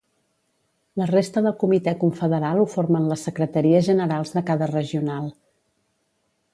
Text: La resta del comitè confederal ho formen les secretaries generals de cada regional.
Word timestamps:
La 1.01 1.07
resta 1.11 1.43
del 1.47 1.53
comitè 1.65 1.93
confederal 2.05 2.63
ho 2.63 2.65
formen 2.77 3.07
les 3.13 3.27
secretaries 3.31 3.87
generals 3.91 4.35
de 4.39 4.47
cada 4.53 4.73
regional. 4.77 5.33